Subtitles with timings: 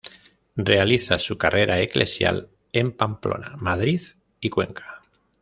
[0.55, 4.01] Realiza su carrera eclesial en Pamplona, Madrid
[4.39, 5.03] y Cuenca.